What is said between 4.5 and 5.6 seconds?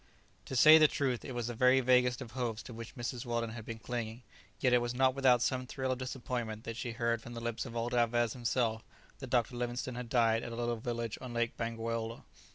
yet it was not without